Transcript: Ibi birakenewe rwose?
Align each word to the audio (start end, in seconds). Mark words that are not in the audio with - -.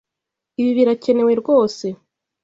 Ibi 0.59 0.71
birakenewe 0.77 1.33
rwose? 1.41 1.85